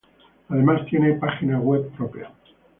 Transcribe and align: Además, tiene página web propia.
Además, 0.49 0.83
tiene 0.87 1.13
página 1.13 1.59
web 1.59 1.91
propia. 1.91 2.31